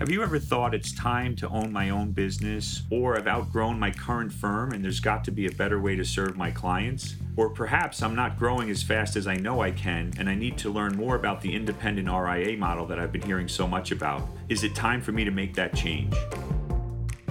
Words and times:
Have 0.00 0.10
you 0.10 0.24
ever 0.24 0.40
thought 0.40 0.74
it's 0.74 0.92
time 0.92 1.36
to 1.36 1.48
own 1.50 1.72
my 1.72 1.90
own 1.90 2.10
business, 2.10 2.82
or 2.90 3.16
I've 3.16 3.28
outgrown 3.28 3.78
my 3.78 3.92
current 3.92 4.32
firm 4.32 4.72
and 4.72 4.84
there's 4.84 4.98
got 4.98 5.22
to 5.24 5.30
be 5.30 5.46
a 5.46 5.52
better 5.52 5.80
way 5.80 5.94
to 5.94 6.04
serve 6.04 6.36
my 6.36 6.50
clients? 6.50 7.14
Or 7.36 7.48
perhaps 7.48 8.02
I'm 8.02 8.16
not 8.16 8.36
growing 8.36 8.70
as 8.70 8.82
fast 8.82 9.14
as 9.14 9.28
I 9.28 9.36
know 9.36 9.62
I 9.62 9.70
can 9.70 10.12
and 10.18 10.28
I 10.28 10.34
need 10.34 10.58
to 10.58 10.68
learn 10.68 10.96
more 10.96 11.14
about 11.14 11.40
the 11.40 11.54
independent 11.54 12.08
RIA 12.08 12.56
model 12.58 12.86
that 12.86 12.98
I've 12.98 13.12
been 13.12 13.22
hearing 13.22 13.46
so 13.46 13.68
much 13.68 13.92
about. 13.92 14.26
Is 14.48 14.64
it 14.64 14.74
time 14.74 15.00
for 15.00 15.12
me 15.12 15.22
to 15.22 15.30
make 15.30 15.54
that 15.54 15.76
change? 15.76 16.12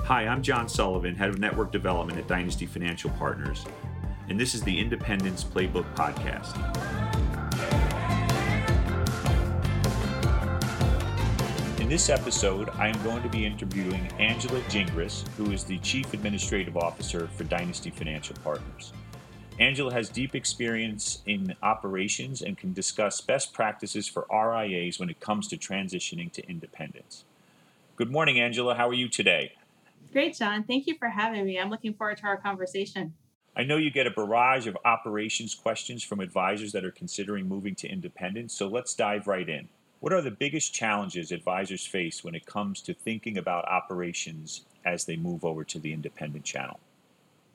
Hi, 0.06 0.26
I'm 0.26 0.42
John 0.42 0.70
Sullivan, 0.70 1.16
Head 1.16 1.30
of 1.30 1.40
Network 1.40 1.74
Development 1.74 2.18
at 2.18 2.30
Dynasty 2.30 2.66
Financial 2.66 3.10
Partners, 3.12 3.66
and 4.30 4.40
this 4.40 4.56
is 4.56 4.62
the 4.62 4.80
Independence 4.80 5.44
Playbook 5.44 5.94
Podcast. 5.96 7.03
This 11.94 12.10
episode, 12.10 12.70
I 12.70 12.88
am 12.88 13.04
going 13.04 13.22
to 13.22 13.30
be 13.30 13.46
interviewing 13.46 14.12
Angela 14.18 14.60
Gingras, 14.62 15.28
who 15.38 15.52
is 15.52 15.64
the 15.64 15.78
Chief 15.78 16.12
Administrative 16.12 16.76
Officer 16.76 17.28
for 17.28 17.44
Dynasty 17.44 17.92
Financial 17.92 18.36
Partners. 18.44 18.92
Angela 19.60 19.94
has 19.94 20.10
deep 20.10 20.34
experience 20.34 21.22
in 21.28 21.54
operations 21.62 22.42
and 22.42 22.58
can 22.58 22.74
discuss 22.74 23.22
best 23.22 23.54
practices 23.54 24.08
for 24.08 24.26
RIAs 24.32 25.00
when 25.00 25.12
it 25.12 25.20
comes 25.20 25.48
to 25.50 25.56
transitioning 25.56 26.32
to 26.32 26.50
independence. 26.50 27.26
Good 27.96 28.10
morning, 28.10 28.40
Angela. 28.40 28.74
How 28.74 28.90
are 28.90 28.96
you 28.96 29.08
today? 29.08 29.52
Great, 30.12 30.36
John. 30.36 30.64
Thank 30.64 30.88
you 30.88 30.98
for 30.98 31.10
having 31.10 31.46
me. 31.46 31.60
I'm 31.60 31.70
looking 31.70 31.94
forward 31.94 32.18
to 32.18 32.24
our 32.24 32.38
conversation. 32.38 33.14
I 33.56 33.66
know 33.66 33.78
you 33.78 33.92
get 33.92 34.08
a 34.08 34.12
barrage 34.12 34.66
of 34.66 34.76
operations 34.84 35.54
questions 35.54 36.02
from 36.02 36.22
advisors 36.22 36.72
that 36.72 36.86
are 36.86 36.92
considering 36.92 37.48
moving 37.48 37.76
to 37.76 37.88
independence, 37.88 38.56
so 38.56 38.68
let's 38.68 38.96
dive 38.96 39.28
right 39.28 39.48
in. 39.48 39.70
What 40.04 40.12
are 40.12 40.22
the 40.22 40.32
biggest 40.32 40.74
challenges 40.74 41.32
advisors 41.32 41.88
face 41.88 42.26
when 42.26 42.36
it 42.36 42.46
comes 42.46 42.82
to 42.82 42.94
thinking 42.94 43.38
about 43.38 43.64
operations 43.70 44.66
as 44.84 45.06
they 45.06 45.16
move 45.16 45.46
over 45.46 45.64
to 45.64 45.80
the 45.80 45.94
independent 45.94 46.44
channel? 46.44 46.78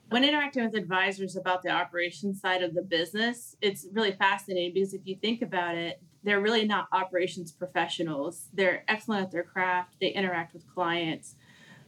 When 0.09 0.25
interacting 0.25 0.65
with 0.65 0.75
advisors 0.75 1.37
about 1.37 1.63
the 1.63 1.69
operations 1.69 2.41
side 2.41 2.63
of 2.63 2.73
the 2.73 2.81
business, 2.81 3.55
it's 3.61 3.87
really 3.93 4.13
fascinating 4.13 4.73
because 4.73 4.95
if 4.95 5.03
you 5.05 5.17
think 5.17 5.43
about 5.43 5.77
it, 5.77 6.01
they're 6.23 6.41
really 6.41 6.65
not 6.65 6.89
operations 6.91 7.53
professionals. 7.53 8.49
They're 8.55 8.83
excellent 8.89 9.25
at 9.25 9.31
their 9.31 9.43
craft, 9.43 9.97
they 10.01 10.09
interact 10.09 10.55
with 10.55 10.67
clients. 10.73 11.35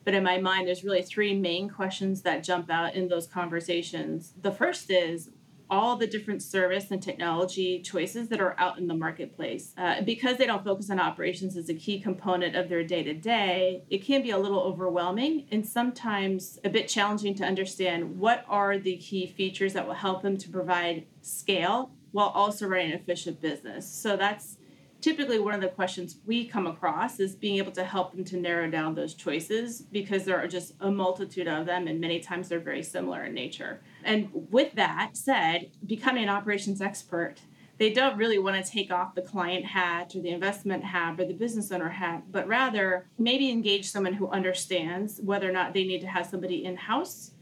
But 0.05 0.13
in 0.13 0.23
my 0.23 0.37
mind, 0.37 0.69
there's 0.69 0.85
really 0.85 1.01
three 1.01 1.35
main 1.35 1.71
questions 1.71 2.21
that 2.21 2.45
jump 2.45 2.71
out 2.71 2.95
in 2.95 3.09
those 3.09 3.27
conversations. 3.27 4.35
The 4.43 4.53
first 4.53 4.91
is 4.91 5.31
all 5.71 5.97
the 5.97 6.07
different 6.07 6.43
service 6.43 6.91
and 6.91 7.03
technology 7.03 7.81
choices 7.81 8.29
that 8.29 8.41
are 8.41 8.59
out 8.59 8.79
in 8.79 8.89
the 8.89 8.95
marketplace. 8.95 9.73
Uh, 9.79 10.03
because 10.03 10.37
they 10.37 10.47
don't 10.47 10.65
focus 10.65 10.91
on 10.91 10.99
operations 10.99 11.57
as 11.57 11.69
a 11.69 11.75
key 11.75 12.01
component 12.01 12.57
of 12.57 12.69
their 12.69 12.83
day 12.83 13.03
to 13.03 13.15
day, 13.15 13.83
it 13.89 13.99
can 13.99 14.23
be 14.23 14.31
a 14.31 14.39
little 14.39 14.61
overwhelming 14.61 15.47
and 15.53 15.65
sometimes 15.67 16.59
a 16.65 16.69
bit 16.69 16.89
challenging 16.89 17.35
to 17.35 17.45
understand 17.45 18.19
what 18.19 18.45
are 18.49 18.79
the 18.79 18.97
key 18.97 19.27
features 19.27 19.73
that 19.73 19.87
will 19.87 19.95
help 19.95 20.23
them 20.23 20.37
to 20.37 20.49
provide 20.49 21.07
scale 21.23 21.93
while 22.13 22.29
also 22.29 22.67
running 22.67 22.93
an 22.93 22.99
efficient 22.99 23.41
business. 23.41 23.89
So 23.89 24.17
that's 24.17 24.57
typically 25.01 25.39
one 25.39 25.55
of 25.55 25.61
the 25.61 25.69
questions 25.69 26.17
we 26.27 26.47
come 26.47 26.67
across 26.67 27.21
is 27.21 27.35
being 27.35 27.57
able 27.57 27.73
to 27.73 27.85
help 27.85 28.13
them 28.13 28.25
to 28.25 28.37
narrow 28.37 28.69
down 28.71 28.95
those 28.95 29.15
choices 29.15 29.81
because 29.81 30.25
there 30.25 30.39
are 30.39 30.49
just 30.49 30.75
a 30.81 30.91
multitude 30.91 31.49
of 31.49 31.67
them 31.67 31.87
and 31.87 32.01
many 32.01 32.21
times 32.21 32.49
they're 32.49 32.61
very 32.61 32.83
similar 32.83 33.25
in 33.25 33.35
nature. 33.35 33.81
And 34.05 34.31
with 34.33 34.73
that 34.75 35.17
said, 35.17 35.71
becoming 35.87 36.25
an 36.25 36.29
operations 36.29 36.81
expert, 36.81 37.37
they 37.79 37.91
don't 37.91 38.19
really 38.19 38.39
want 38.39 38.63
to 38.63 38.71
take 38.71 38.91
off 38.91 39.15
the 39.15 39.23
client 39.23 39.65
hat 39.65 40.15
or 40.15 40.21
the 40.21 40.29
investment 40.29 40.85
hat 40.85 41.19
or 41.19 41.25
the 41.25 41.33
business 41.33 41.73
owner 41.73 41.89
hat, 41.89 42.25
but 42.31 42.47
rather 42.47 43.07
maybe 43.19 43.51
engage 43.51 43.89
someone 43.89 44.13
who 44.13 44.29
understands 44.29 45.19
whether 45.23 45.49
or 45.49 45.53
not 45.53 45.73
they 45.73 45.85
need 45.85 46.03
to 46.03 46.07
have 46.07 46.27
somebody 46.27 46.65
in 46.65 46.77
house 46.77 47.33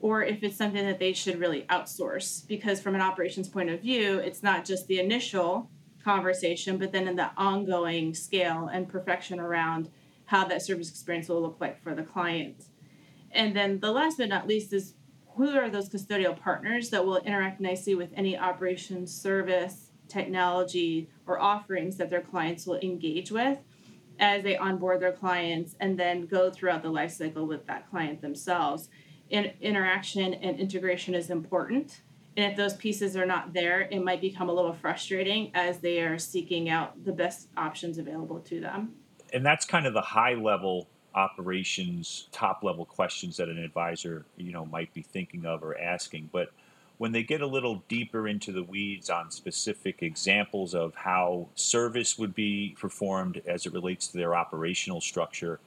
or 0.00 0.22
if 0.22 0.42
it's 0.42 0.58
something 0.58 0.84
that 0.84 0.98
they 0.98 1.14
should 1.14 1.40
really 1.40 1.62
outsource. 1.70 2.46
Because 2.46 2.80
from 2.80 2.94
an 2.94 3.00
operations 3.00 3.48
point 3.48 3.70
of 3.70 3.80
view, 3.80 4.18
it's 4.18 4.42
not 4.42 4.66
just 4.66 4.86
the 4.86 5.00
initial 5.00 5.70
conversation, 6.04 6.76
but 6.76 6.92
then 6.92 7.08
in 7.08 7.16
the 7.16 7.30
ongoing 7.36 8.14
scale 8.14 8.68
and 8.70 8.88
perfection 8.88 9.40
around 9.40 9.90
how 10.26 10.44
that 10.44 10.60
service 10.60 10.90
experience 10.90 11.28
will 11.28 11.40
look 11.40 11.56
like 11.58 11.82
for 11.82 11.94
the 11.94 12.02
client. 12.02 12.66
And 13.30 13.56
then 13.56 13.80
the 13.80 13.92
last 13.92 14.18
but 14.18 14.28
not 14.28 14.46
least 14.46 14.72
is 14.72 14.94
who 15.36 15.50
are 15.50 15.68
those 15.68 15.88
custodial 15.88 16.38
partners 16.38 16.90
that 16.90 17.04
will 17.04 17.18
interact 17.18 17.60
nicely 17.60 17.94
with 17.94 18.10
any 18.14 18.36
operations, 18.36 19.12
service, 19.12 19.90
technology, 20.08 21.08
or 21.26 21.40
offerings 21.40 21.96
that 21.96 22.10
their 22.10 22.20
clients 22.20 22.66
will 22.66 22.78
engage 22.78 23.30
with 23.30 23.58
as 24.18 24.42
they 24.42 24.56
onboard 24.56 25.00
their 25.00 25.12
clients 25.12 25.76
and 25.80 25.98
then 25.98 26.26
go 26.26 26.50
throughout 26.50 26.82
the 26.82 26.88
life 26.88 27.12
cycle 27.12 27.46
with 27.46 27.66
that 27.66 27.88
client 27.90 28.20
themselves. 28.22 28.88
In, 29.28 29.52
interaction 29.60 30.34
and 30.34 30.58
integration 30.58 31.14
is 31.14 31.30
important 31.30 32.00
and 32.36 32.52
if 32.52 32.56
those 32.56 32.74
pieces 32.74 33.16
are 33.16 33.24
not 33.24 33.54
there, 33.54 33.82
it 33.90 34.04
might 34.04 34.20
become 34.20 34.50
a 34.50 34.52
little 34.52 34.74
frustrating 34.74 35.50
as 35.54 35.78
they 35.78 36.00
are 36.00 36.18
seeking 36.18 36.68
out 36.68 37.02
the 37.04 37.12
best 37.12 37.48
options 37.56 37.96
available 37.96 38.40
to 38.40 38.60
them. 38.60 38.94
And 39.32 39.44
that's 39.44 39.64
kind 39.64 39.86
of 39.86 39.94
the 39.94 40.02
high 40.02 40.34
level 40.34 40.88
operations, 41.16 42.28
top 42.30 42.62
level 42.62 42.84
questions 42.84 43.38
that 43.38 43.48
an 43.48 43.58
advisor, 43.58 44.26
you 44.36 44.52
know, 44.52 44.66
might 44.66 44.92
be 44.94 45.02
thinking 45.02 45.46
of 45.46 45.64
or 45.64 45.76
asking. 45.78 46.28
But 46.30 46.52
when 46.98 47.12
they 47.12 47.22
get 47.22 47.40
a 47.40 47.46
little 47.46 47.82
deeper 47.88 48.28
into 48.28 48.52
the 48.52 48.62
weeds 48.62 49.10
on 49.10 49.30
specific 49.30 50.02
examples 50.02 50.74
of 50.74 50.94
how 50.94 51.48
service 51.54 52.18
would 52.18 52.34
be 52.34 52.76
performed 52.78 53.42
as 53.46 53.66
it 53.66 53.72
relates 53.72 54.06
to 54.08 54.18
their 54.18 54.34
operational 54.34 55.00
structure 55.00 55.58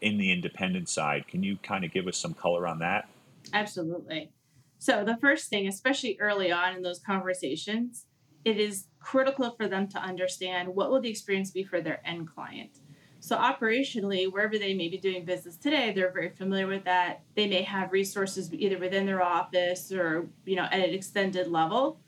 in 0.00 0.18
the 0.18 0.30
independent 0.30 0.88
side, 0.88 1.26
can 1.26 1.42
you 1.42 1.56
kind 1.62 1.84
of 1.84 1.92
give 1.92 2.06
us 2.06 2.16
some 2.16 2.34
color 2.34 2.66
on 2.66 2.78
that? 2.78 3.08
Absolutely. 3.52 4.30
So, 4.78 5.04
the 5.04 5.18
first 5.18 5.50
thing, 5.50 5.68
especially 5.68 6.16
early 6.20 6.50
on 6.50 6.74
in 6.74 6.82
those 6.82 7.00
conversations, 7.00 8.06
it 8.44 8.58
is 8.58 8.86
critical 8.98 9.50
for 9.50 9.68
them 9.68 9.88
to 9.88 9.98
understand 9.98 10.68
what 10.68 10.90
will 10.90 11.00
the 11.00 11.10
experience 11.10 11.50
be 11.50 11.64
for 11.64 11.82
their 11.82 12.00
end 12.06 12.28
client. 12.34 12.70
So 13.20 13.36
operationally, 13.36 14.30
wherever 14.30 14.58
they 14.58 14.74
may 14.74 14.88
be 14.88 14.98
doing 14.98 15.24
business 15.24 15.56
today, 15.56 15.92
they're 15.94 16.10
very 16.10 16.30
familiar 16.30 16.66
with 16.66 16.84
that. 16.84 17.22
They 17.36 17.46
may 17.46 17.62
have 17.62 17.92
resources 17.92 18.52
either 18.52 18.78
within 18.78 19.06
their 19.06 19.22
office 19.22 19.92
or, 19.92 20.26
you 20.44 20.56
know, 20.56 20.64
at 20.64 20.80
an 20.80 20.94
extended 20.94 21.46
level 21.46 22.00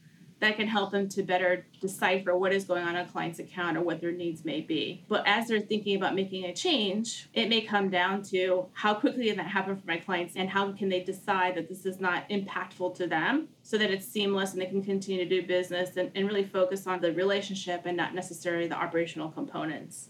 that 0.43 0.57
can 0.57 0.67
help 0.67 0.91
them 0.91 1.09
to 1.09 1.23
better 1.23 1.65
decipher 1.81 2.37
what 2.37 2.53
is 2.53 2.65
going 2.65 2.83
on 2.83 2.97
a 2.97 3.07
client's 3.07 3.39
account 3.39 3.77
or 3.77 3.81
what 3.83 4.01
their 4.01 4.11
needs 4.11 4.45
may 4.45 4.61
be. 4.61 5.05
But 5.09 5.23
as 5.25 5.47
they're 5.47 5.61
thinking 5.61 5.97
about 5.97 6.17
making 6.17 6.47
a 6.47 6.53
change, 6.53 7.29
it 7.33 7.49
may 7.49 7.61
come 7.61 7.91
down 7.91 8.23
to 8.25 8.67
how 8.73 8.95
quickly 8.95 9.29
can 9.29 9.37
that 9.37 9.47
happen 9.47 9.77
for 9.77 9.87
my 9.87 9.99
clients 9.99 10.35
and 10.35 10.51
how 10.51 10.73
can 10.73 10.89
they 10.89 10.99
decide 10.99 11.55
that 11.55 11.69
this 11.69 11.87
is 11.87 12.01
not 12.01 12.29
impactful 12.29 12.97
to 12.97 13.07
them 13.07 13.51
so 13.63 13.79
that 13.79 13.93
it's 13.93 14.05
seamless 14.05 14.53
and 14.53 14.61
they 14.61 14.67
can 14.67 14.83
continue 14.83 15.23
to 15.23 15.31
do 15.31 15.47
business 15.47 15.97
and, 15.97 16.11
and 16.17 16.27
really 16.27 16.45
focus 16.45 16.89
on 16.89 17.01
the 17.01 17.13
relationship 17.13 17.83
and 17.85 17.97
not 17.97 18.13
necessarily 18.13 18.67
the 18.67 18.75
operational 18.75 19.31
components. 19.31 20.09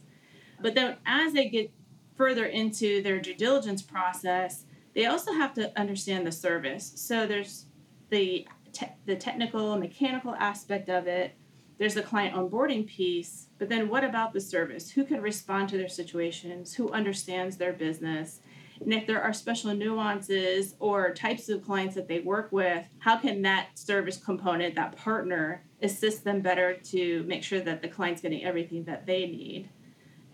But 0.62 0.74
then 0.74 0.96
as 1.06 1.32
they 1.32 1.48
get 1.48 1.72
further 2.16 2.46
into 2.46 3.02
their 3.02 3.20
due 3.20 3.34
diligence 3.34 3.82
process, 3.82 4.64
they 4.94 5.06
also 5.06 5.32
have 5.32 5.54
to 5.54 5.78
understand 5.78 6.26
the 6.26 6.32
service. 6.32 6.92
So 6.96 7.26
there's 7.26 7.66
the 8.10 8.46
te- 8.72 8.92
the 9.06 9.16
technical 9.16 9.76
mechanical 9.78 10.34
aspect 10.34 10.88
of 10.88 11.06
it. 11.06 11.34
There's 11.78 11.94
the 11.94 12.02
client 12.02 12.36
onboarding 12.36 12.86
piece 12.86 13.48
but 13.62 13.68
then 13.68 13.88
what 13.88 14.02
about 14.02 14.32
the 14.32 14.40
service? 14.40 14.90
Who 14.90 15.04
can 15.04 15.20
respond 15.20 15.68
to 15.68 15.76
their 15.76 15.88
situations? 15.88 16.74
Who 16.74 16.90
understands 16.90 17.56
their 17.56 17.72
business? 17.72 18.40
And 18.80 18.92
if 18.92 19.06
there 19.06 19.22
are 19.22 19.32
special 19.32 19.72
nuances 19.72 20.74
or 20.80 21.14
types 21.14 21.48
of 21.48 21.62
clients 21.64 21.94
that 21.94 22.08
they 22.08 22.18
work 22.18 22.50
with 22.50 22.84
how 22.98 23.18
can 23.18 23.40
that 23.42 23.78
service 23.78 24.16
component 24.16 24.74
that 24.74 24.96
partner 24.96 25.62
assist 25.80 26.24
them 26.24 26.40
better 26.40 26.74
to 26.74 27.22
make 27.28 27.44
sure 27.44 27.60
that 27.60 27.82
the 27.82 27.86
client's 27.86 28.20
getting 28.20 28.42
everything 28.42 28.82
that 28.82 29.06
they 29.06 29.26
need 29.26 29.68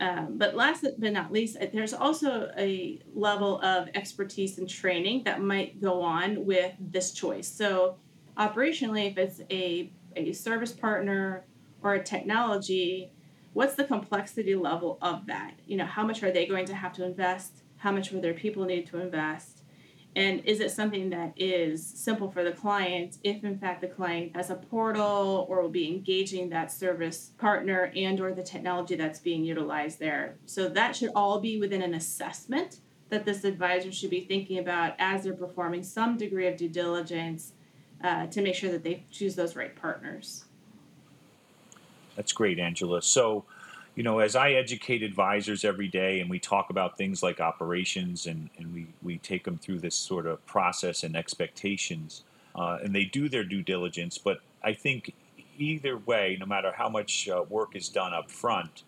um, 0.00 0.38
but 0.38 0.54
last 0.54 0.86
but 0.98 1.12
not 1.12 1.32
least, 1.32 1.56
there's 1.72 1.92
also 1.92 2.50
a 2.56 3.00
level 3.14 3.60
of 3.62 3.88
expertise 3.94 4.58
and 4.58 4.68
training 4.68 5.24
that 5.24 5.40
might 5.40 5.80
go 5.80 6.02
on 6.02 6.44
with 6.44 6.72
this 6.78 7.12
choice. 7.12 7.48
So, 7.48 7.96
operationally, 8.36 9.10
if 9.10 9.18
it's 9.18 9.40
a, 9.50 9.90
a 10.14 10.32
service 10.32 10.72
partner 10.72 11.44
or 11.82 11.94
a 11.94 12.02
technology, 12.02 13.10
what's 13.54 13.74
the 13.74 13.84
complexity 13.84 14.54
level 14.54 14.98
of 15.02 15.26
that? 15.26 15.54
You 15.66 15.76
know, 15.76 15.86
how 15.86 16.04
much 16.04 16.22
are 16.22 16.30
they 16.30 16.46
going 16.46 16.66
to 16.66 16.74
have 16.74 16.92
to 16.94 17.04
invest? 17.04 17.62
How 17.78 17.90
much 17.90 18.12
will 18.12 18.20
their 18.20 18.34
people 18.34 18.64
need 18.64 18.86
to 18.88 19.00
invest? 19.00 19.57
And 20.16 20.44
is 20.44 20.60
it 20.60 20.70
something 20.70 21.10
that 21.10 21.32
is 21.36 21.86
simple 21.86 22.30
for 22.30 22.42
the 22.42 22.52
client 22.52 23.18
if 23.22 23.44
in 23.44 23.58
fact 23.58 23.80
the 23.80 23.86
client 23.86 24.34
has 24.34 24.50
a 24.50 24.56
portal 24.56 25.46
or 25.48 25.62
will 25.62 25.68
be 25.68 25.86
engaging 25.86 26.48
that 26.48 26.72
service 26.72 27.32
partner 27.38 27.92
and 27.94 28.20
or 28.20 28.32
the 28.32 28.42
technology 28.42 28.96
that's 28.96 29.20
being 29.20 29.44
utilized 29.44 30.00
there? 30.00 30.36
So 30.46 30.68
that 30.70 30.96
should 30.96 31.10
all 31.14 31.40
be 31.40 31.60
within 31.60 31.82
an 31.82 31.94
assessment 31.94 32.80
that 33.10 33.24
this 33.24 33.44
advisor 33.44 33.92
should 33.92 34.10
be 34.10 34.22
thinking 34.22 34.58
about 34.58 34.94
as 34.98 35.24
they're 35.24 35.32
performing 35.34 35.82
some 35.82 36.16
degree 36.16 36.46
of 36.46 36.56
due 36.56 36.68
diligence 36.68 37.52
uh, 38.02 38.26
to 38.26 38.42
make 38.42 38.54
sure 38.54 38.70
that 38.70 38.82
they 38.82 39.04
choose 39.10 39.34
those 39.34 39.56
right 39.56 39.74
partners. 39.74 40.44
That's 42.16 42.32
great, 42.32 42.58
Angela. 42.58 43.00
So, 43.02 43.44
you 43.98 44.04
know, 44.04 44.20
as 44.20 44.36
I 44.36 44.52
educate 44.52 45.02
advisors 45.02 45.64
every 45.64 45.88
day 45.88 46.20
and 46.20 46.30
we 46.30 46.38
talk 46.38 46.70
about 46.70 46.96
things 46.96 47.20
like 47.20 47.40
operations 47.40 48.26
and, 48.26 48.48
and 48.56 48.72
we, 48.72 48.86
we 49.02 49.18
take 49.18 49.42
them 49.42 49.58
through 49.58 49.80
this 49.80 49.96
sort 49.96 50.28
of 50.28 50.46
process 50.46 51.02
and 51.02 51.16
expectations, 51.16 52.22
uh, 52.54 52.78
and 52.80 52.94
they 52.94 53.02
do 53.02 53.28
their 53.28 53.42
due 53.42 53.60
diligence. 53.60 54.16
But 54.16 54.38
I 54.62 54.72
think 54.72 55.14
either 55.58 55.96
way, 55.96 56.36
no 56.38 56.46
matter 56.46 56.70
how 56.70 56.88
much 56.88 57.28
uh, 57.28 57.42
work 57.48 57.74
is 57.74 57.88
done 57.88 58.14
up 58.14 58.30
front, 58.30 58.84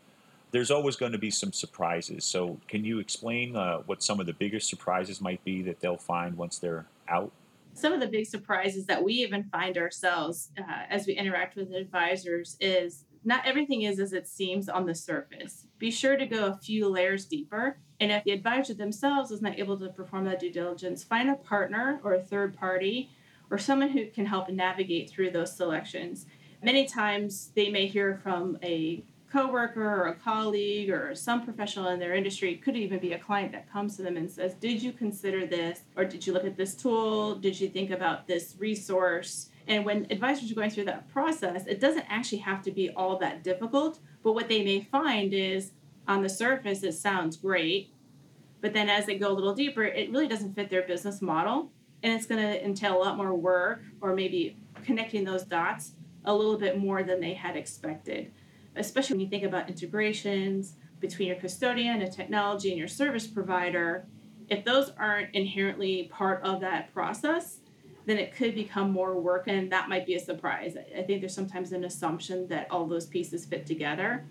there's 0.53 0.71
always 0.71 0.95
going 0.95 1.11
to 1.11 1.19
be 1.19 1.33
some 1.33 1.53
surprises. 1.53 2.25
So, 2.25 2.59
can 2.69 2.85
you 2.85 3.01
explain 3.01 3.57
uh, 3.57 3.79
what 3.79 4.05
some 4.05 4.21
of 4.21 4.27
the 4.27 4.33
biggest 4.33 4.69
surprises 4.69 5.21
might 5.21 5.43
be 5.43 5.61
that 5.63 5.81
they'll 5.81 5.97
find 5.97 6.37
once 6.37 6.61
they're 6.61 6.87
out? 7.09 7.33
Some 7.75 7.93
of 7.93 7.99
the 7.99 8.07
big 8.07 8.27
surprises 8.27 8.87
that 8.87 9.03
we 9.03 9.15
even 9.15 9.43
find 9.51 9.77
ourselves 9.77 10.51
uh, 10.57 10.85
as 10.89 11.09
we 11.09 11.15
interact 11.15 11.57
with 11.57 11.73
advisors 11.73 12.57
is 12.61 13.07
not 13.25 13.47
everything 13.47 13.83
is 13.83 14.01
as 14.01 14.13
it 14.13 14.27
seems 14.27 14.69
on 14.69 14.87
the 14.87 14.95
surface. 14.95 15.67
Be 15.79 15.91
sure 15.91 16.17
to 16.17 16.27
go 16.27 16.47
a 16.47 16.57
few 16.57 16.89
layers 16.89 17.27
deeper. 17.27 17.79
And 18.01 18.11
if 18.11 18.25
the 18.25 18.31
advisor 18.33 18.75
themselves 18.75 19.31
is 19.31 19.43
not 19.43 19.59
able 19.59 19.79
to 19.79 19.89
perform 19.89 20.25
that 20.25 20.41
due 20.41 20.53
diligence, 20.53 21.05
find 21.05 21.29
a 21.29 21.35
partner 21.35 22.01
or 22.03 22.15
a 22.15 22.23
third 22.23 22.57
party 22.57 23.11
or 23.51 23.59
someone 23.59 23.91
who 23.91 24.07
can 24.07 24.27
help 24.27 24.49
navigate 24.49 25.11
through 25.11 25.31
those 25.31 25.55
selections. 25.55 26.27
Many 26.63 26.87
times 26.87 27.51
they 27.55 27.71
may 27.71 27.87
hear 27.87 28.21
from 28.23 28.59
a 28.63 29.05
coworker 29.31 29.83
or 29.83 30.09
a 30.09 30.15
colleague 30.15 30.91
or 30.91 31.15
some 31.15 31.45
professional 31.45 31.89
in 31.89 32.01
their 32.01 32.15
industry 32.15 32.57
could 32.57 32.77
even 32.77 32.99
be 32.99 33.13
a 33.13 33.19
client 33.19 33.53
that 33.53 33.71
comes 33.71 33.97
to 33.97 34.03
them 34.03 34.17
and 34.17 34.29
says 34.29 34.55
did 34.55 34.83
you 34.83 34.93
consider 34.93 35.47
this 35.47 35.83
or 35.97 36.05
did 36.05 36.27
you 36.27 36.33
look 36.33 36.45
at 36.45 36.57
this 36.57 36.75
tool 36.75 37.37
did 37.37 37.59
you 37.59 37.69
think 37.69 37.91
about 37.91 38.27
this 38.27 38.57
resource 38.59 39.51
and 39.71 39.85
when 39.85 40.09
advisors 40.11 40.51
are 40.51 40.55
going 40.57 40.71
through 40.71 40.87
that 40.87 41.09
process, 41.09 41.65
it 41.67 41.79
doesn't 41.79 42.05
actually 42.09 42.39
have 42.39 42.61
to 42.63 42.73
be 42.73 42.91
all 42.91 43.17
that 43.19 43.45
difficult. 43.45 44.01
But 44.25 44.33
what 44.33 44.49
they 44.49 44.65
may 44.65 44.81
find 44.81 45.33
is 45.33 45.71
on 46.09 46.23
the 46.23 46.29
surface, 46.29 46.83
it 46.83 46.95
sounds 46.95 47.37
great. 47.37 47.95
But 48.61 48.73
then 48.73 48.91
as 48.91 49.07
they 49.07 49.17
go 49.17 49.31
a 49.31 49.33
little 49.33 49.55
deeper, 49.55 49.85
it 49.85 50.11
really 50.11 50.27
doesn't 50.27 50.57
fit 50.57 50.71
their 50.71 50.83
business 50.83 51.23
model. 51.23 51.71
And 52.03 52.13
it's 52.13 52.27
going 52.27 52.43
to 52.43 52.65
entail 52.65 52.97
a 52.97 52.99
lot 52.99 53.17
more 53.17 53.33
work 53.33 53.83
or 54.01 54.13
maybe 54.13 54.57
connecting 54.83 55.23
those 55.23 55.45
dots 55.45 55.93
a 56.25 56.35
little 56.35 56.59
bit 56.59 56.77
more 56.77 57.05
than 57.05 57.21
they 57.21 57.35
had 57.35 57.57
expected, 57.57 58.33
especially 58.75 59.15
when 59.15 59.21
you 59.21 59.31
think 59.31 59.45
about 59.45 59.69
integrations 59.69 60.75
between 60.99 61.29
your 61.29 61.37
custodian 61.37 62.03
and 62.03 62.13
technology 62.13 62.71
and 62.71 62.79
your 62.79 62.89
service 62.89 63.29
provider. 63.29 64.05
If 64.49 64.65
those 64.65 64.91
aren't 64.99 65.33
inherently 65.33 66.11
part 66.13 66.43
of 66.43 66.61
that 66.61 66.93
process, 66.93 67.60
then 68.07 68.19
it 68.19 68.35
could 68.35 68.55
become 68.55 68.91
more 68.91 69.21
work 69.21 69.45
and 69.47 69.71
that 69.73 69.89
might 69.89 70.07
be 70.07 70.15
a 70.15 70.21
surprise. 70.21 70.77
I 70.97 71.03
think 71.03 71.21
there's 71.21 71.35
sometimes 71.35 71.73
an 71.73 71.85
assumption 71.85 72.47
that 72.49 72.67
all 72.71 72.87
those 72.87 73.07
pieces 73.07 73.45
fit 73.45 73.67
together 73.67 74.25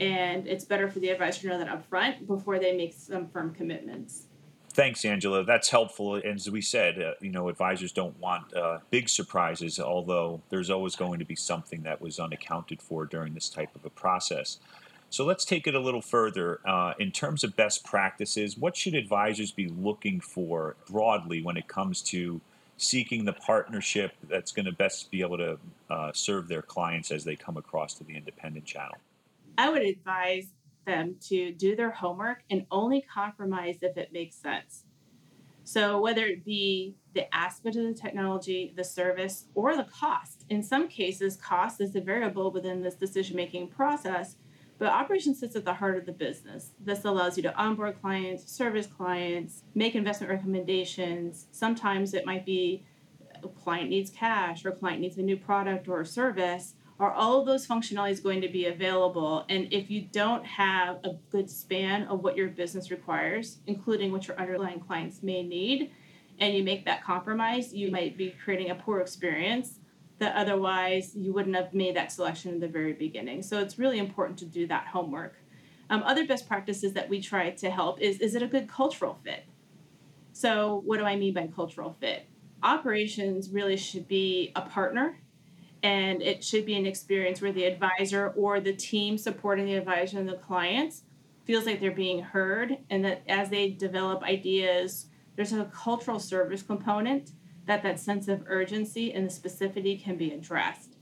and 0.00 0.46
it's 0.46 0.64
better 0.64 0.88
for 0.88 0.98
the 0.98 1.08
advisor 1.10 1.42
to 1.42 1.48
know 1.48 1.58
that 1.58 1.68
up 1.68 1.86
front 1.86 2.26
before 2.26 2.58
they 2.58 2.76
make 2.76 2.92
some 2.92 3.28
firm 3.28 3.54
commitments. 3.54 4.26
Thanks, 4.70 5.04
Angela. 5.04 5.44
That's 5.44 5.68
helpful. 5.68 6.16
And 6.16 6.34
as 6.34 6.50
we 6.50 6.60
said, 6.60 7.00
uh, 7.00 7.12
you 7.20 7.30
know, 7.30 7.48
advisors 7.48 7.92
don't 7.92 8.18
want 8.18 8.52
uh, 8.56 8.80
big 8.90 9.08
surprises, 9.08 9.78
although 9.78 10.42
there's 10.48 10.68
always 10.68 10.96
going 10.96 11.20
to 11.20 11.24
be 11.24 11.36
something 11.36 11.82
that 11.82 12.00
was 12.00 12.18
unaccounted 12.18 12.82
for 12.82 13.06
during 13.06 13.34
this 13.34 13.48
type 13.48 13.72
of 13.76 13.84
a 13.84 13.90
process. 13.90 14.58
So 15.10 15.24
let's 15.24 15.44
take 15.44 15.68
it 15.68 15.76
a 15.76 15.80
little 15.80 16.02
further. 16.02 16.58
Uh, 16.66 16.94
in 16.98 17.12
terms 17.12 17.44
of 17.44 17.54
best 17.54 17.84
practices, 17.84 18.58
what 18.58 18.76
should 18.76 18.96
advisors 18.96 19.52
be 19.52 19.68
looking 19.68 20.18
for 20.18 20.74
broadly 20.90 21.40
when 21.40 21.56
it 21.56 21.68
comes 21.68 22.02
to 22.02 22.40
seeking 22.76 23.24
the 23.24 23.32
partnership 23.32 24.12
that's 24.28 24.52
going 24.52 24.66
to 24.66 24.72
best 24.72 25.10
be 25.10 25.20
able 25.20 25.38
to 25.38 25.58
uh, 25.90 26.12
serve 26.12 26.48
their 26.48 26.62
clients 26.62 27.10
as 27.10 27.24
they 27.24 27.36
come 27.36 27.56
across 27.56 27.94
to 27.94 28.04
the 28.04 28.16
independent 28.16 28.64
channel? 28.64 28.96
I 29.56 29.70
would 29.70 29.82
advise 29.82 30.48
them 30.86 31.16
to 31.28 31.52
do 31.52 31.76
their 31.76 31.90
homework 31.90 32.42
and 32.50 32.66
only 32.70 33.02
compromise 33.02 33.76
if 33.82 33.96
it 33.96 34.12
makes 34.12 34.36
sense. 34.36 34.84
So, 35.66 35.98
whether 35.98 36.26
it 36.26 36.44
be 36.44 36.94
the 37.14 37.34
aspect 37.34 37.76
of 37.76 37.84
the 37.84 37.94
technology, 37.94 38.74
the 38.76 38.84
service, 38.84 39.46
or 39.54 39.76
the 39.76 39.84
cost, 39.84 40.44
in 40.50 40.62
some 40.62 40.88
cases, 40.88 41.36
cost 41.36 41.80
is 41.80 41.96
a 41.96 42.02
variable 42.02 42.50
within 42.50 42.82
this 42.82 42.96
decision 42.96 43.34
making 43.34 43.68
process 43.68 44.36
but 44.84 44.92
operations 44.92 45.40
sits 45.40 45.56
at 45.56 45.64
the 45.64 45.72
heart 45.72 45.96
of 45.96 46.04
the 46.04 46.12
business. 46.12 46.72
This 46.78 47.06
allows 47.06 47.38
you 47.38 47.42
to 47.44 47.56
onboard 47.56 47.98
clients, 48.02 48.52
service 48.52 48.86
clients, 48.86 49.62
make 49.74 49.94
investment 49.94 50.30
recommendations. 50.30 51.46
Sometimes 51.52 52.12
it 52.12 52.26
might 52.26 52.44
be 52.44 52.84
a 53.42 53.48
client 53.48 53.88
needs 53.88 54.10
cash 54.10 54.62
or 54.62 54.68
a 54.68 54.76
client 54.76 55.00
needs 55.00 55.16
a 55.16 55.22
new 55.22 55.38
product 55.38 55.88
or 55.88 56.02
a 56.02 56.06
service. 56.06 56.74
Are 57.00 57.10
all 57.10 57.40
of 57.40 57.46
those 57.46 57.66
functionalities 57.66 58.22
going 58.22 58.42
to 58.42 58.48
be 58.48 58.66
available? 58.66 59.46
And 59.48 59.72
if 59.72 59.90
you 59.90 60.02
don't 60.02 60.44
have 60.44 60.96
a 61.02 61.14
good 61.30 61.48
span 61.48 62.02
of 62.02 62.22
what 62.22 62.36
your 62.36 62.48
business 62.48 62.90
requires, 62.90 63.60
including 63.66 64.12
what 64.12 64.28
your 64.28 64.38
underlying 64.38 64.80
clients 64.80 65.22
may 65.22 65.42
need, 65.42 65.92
and 66.40 66.54
you 66.54 66.62
make 66.62 66.84
that 66.84 67.02
compromise, 67.02 67.72
you 67.72 67.90
might 67.90 68.18
be 68.18 68.36
creating 68.44 68.68
a 68.68 68.74
poor 68.74 69.00
experience 69.00 69.78
that 70.18 70.34
otherwise 70.36 71.14
you 71.14 71.32
wouldn't 71.32 71.56
have 71.56 71.74
made 71.74 71.96
that 71.96 72.12
selection 72.12 72.52
in 72.52 72.60
the 72.60 72.68
very 72.68 72.92
beginning. 72.92 73.42
So 73.42 73.58
it's 73.58 73.78
really 73.78 73.98
important 73.98 74.38
to 74.40 74.46
do 74.46 74.66
that 74.68 74.86
homework. 74.86 75.34
Um, 75.90 76.02
other 76.04 76.26
best 76.26 76.48
practices 76.48 76.92
that 76.94 77.08
we 77.08 77.20
try 77.20 77.50
to 77.50 77.70
help 77.70 78.00
is 78.00 78.20
is 78.20 78.34
it 78.34 78.42
a 78.42 78.46
good 78.46 78.68
cultural 78.68 79.18
fit? 79.22 79.44
So, 80.32 80.82
what 80.84 80.98
do 80.98 81.04
I 81.04 81.16
mean 81.16 81.34
by 81.34 81.46
cultural 81.46 81.96
fit? 82.00 82.26
Operations 82.62 83.50
really 83.50 83.76
should 83.76 84.08
be 84.08 84.50
a 84.56 84.62
partner 84.62 85.20
and 85.82 86.22
it 86.22 86.42
should 86.42 86.64
be 86.64 86.74
an 86.74 86.86
experience 86.86 87.42
where 87.42 87.52
the 87.52 87.64
advisor 87.64 88.28
or 88.36 88.58
the 88.58 88.72
team 88.72 89.18
supporting 89.18 89.66
the 89.66 89.74
advisor 89.74 90.18
and 90.18 90.28
the 90.28 90.38
clients 90.38 91.02
feels 91.44 91.66
like 91.66 91.78
they're 91.78 91.90
being 91.90 92.22
heard 92.22 92.78
and 92.88 93.04
that 93.04 93.22
as 93.28 93.50
they 93.50 93.68
develop 93.68 94.22
ideas, 94.22 95.06
there's 95.36 95.52
a 95.52 95.66
cultural 95.66 96.18
service 96.18 96.62
component 96.62 97.32
that 97.66 97.82
that 97.82 98.00
sense 98.00 98.28
of 98.28 98.44
urgency 98.46 99.12
and 99.12 99.28
the 99.28 99.32
specificity 99.32 100.02
can 100.02 100.16
be 100.16 100.32
addressed. 100.32 100.96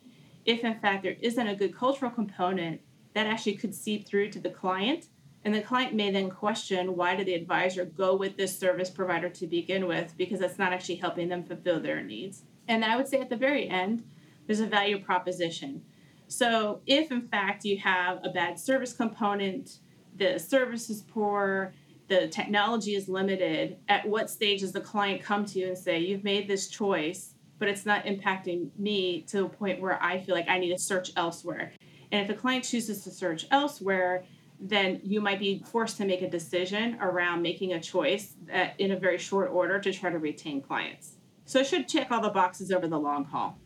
If 0.44 0.64
in 0.64 0.78
fact 0.78 1.02
there 1.02 1.16
isn't 1.20 1.46
a 1.46 1.56
good 1.56 1.76
cultural 1.76 2.10
component, 2.10 2.80
that 3.14 3.26
actually 3.26 3.56
could 3.56 3.74
seep 3.74 4.06
through 4.06 4.30
to 4.30 4.40
the 4.40 4.50
client, 4.50 5.06
and 5.44 5.54
the 5.54 5.60
client 5.60 5.94
may 5.94 6.10
then 6.10 6.30
question 6.30 6.96
why 6.96 7.16
did 7.16 7.26
the 7.26 7.34
advisor 7.34 7.84
go 7.84 8.14
with 8.14 8.36
this 8.36 8.56
service 8.56 8.90
provider 8.90 9.28
to 9.28 9.46
begin 9.46 9.86
with 9.86 10.14
because 10.16 10.40
that's 10.40 10.58
not 10.58 10.72
actually 10.72 10.96
helping 10.96 11.28
them 11.28 11.42
fulfill 11.42 11.80
their 11.80 12.02
needs. 12.02 12.44
And 12.68 12.84
I 12.84 12.96
would 12.96 13.08
say 13.08 13.20
at 13.20 13.28
the 13.28 13.36
very 13.36 13.68
end, 13.68 14.04
there's 14.46 14.60
a 14.60 14.66
value 14.66 15.02
proposition. 15.02 15.82
So 16.28 16.80
if 16.86 17.10
in 17.10 17.28
fact 17.28 17.64
you 17.64 17.78
have 17.78 18.20
a 18.24 18.30
bad 18.30 18.58
service 18.58 18.92
component, 18.92 19.78
the 20.16 20.38
service 20.38 20.88
is 20.88 21.02
poor, 21.02 21.74
the 22.12 22.28
technology 22.28 22.94
is 22.94 23.08
limited, 23.08 23.78
at 23.88 24.06
what 24.06 24.28
stage 24.28 24.60
does 24.60 24.72
the 24.72 24.80
client 24.80 25.22
come 25.22 25.46
to 25.46 25.58
you 25.58 25.68
and 25.68 25.78
say, 25.78 25.98
You've 25.98 26.24
made 26.24 26.46
this 26.46 26.68
choice, 26.68 27.34
but 27.58 27.68
it's 27.68 27.86
not 27.86 28.04
impacting 28.04 28.68
me 28.78 29.22
to 29.28 29.46
a 29.46 29.48
point 29.48 29.80
where 29.80 30.02
I 30.02 30.20
feel 30.20 30.34
like 30.34 30.48
I 30.48 30.58
need 30.58 30.70
to 30.70 30.78
search 30.78 31.12
elsewhere? 31.16 31.72
And 32.10 32.20
if 32.20 32.28
the 32.28 32.34
client 32.34 32.64
chooses 32.64 33.02
to 33.04 33.10
search 33.10 33.46
elsewhere, 33.50 34.24
then 34.60 35.00
you 35.02 35.22
might 35.22 35.38
be 35.38 35.64
forced 35.70 35.96
to 35.96 36.04
make 36.04 36.20
a 36.20 36.28
decision 36.28 36.98
around 37.00 37.40
making 37.40 37.72
a 37.72 37.80
choice 37.80 38.34
that 38.46 38.78
in 38.78 38.92
a 38.92 38.96
very 38.96 39.18
short 39.18 39.50
order 39.50 39.80
to 39.80 39.92
try 39.92 40.10
to 40.10 40.18
retain 40.18 40.60
clients. 40.60 41.14
So 41.46 41.60
it 41.60 41.66
should 41.66 41.88
check 41.88 42.10
all 42.10 42.20
the 42.20 42.28
boxes 42.28 42.70
over 42.70 42.86
the 42.86 42.98
long 42.98 43.24
haul. 43.24 43.58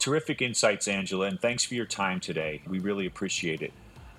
Terrific 0.00 0.42
insights, 0.42 0.88
Angela, 0.88 1.26
and 1.26 1.40
thanks 1.40 1.64
for 1.64 1.74
your 1.74 1.86
time 1.86 2.20
today. 2.20 2.60
We 2.66 2.80
really 2.80 3.06
appreciate 3.06 3.62
it. 3.62 3.72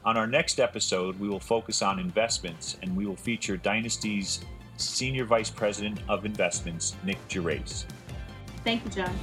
On 0.06 0.18
our 0.18 0.28
next 0.28 0.60
episode, 0.60 1.20
we 1.20 1.28
will 1.28 1.40
focus 1.40 1.82
on 1.82 1.98
investments 1.98 2.78
and 2.84 2.96
we 2.96 3.08
will 3.08 3.16
feature 3.16 3.58
Dynasty's 3.58 4.40
Senior 4.78 5.26
Vice 5.26 5.50
President 5.50 6.00
of 6.08 6.26
Investments, 6.26 6.96
Nick 7.04 7.18
Gervais. 7.28 7.86
Thank 8.64 8.86
you, 8.86 8.92
John. 8.92 9.16